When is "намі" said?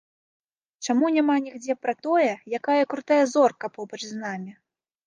4.25-4.51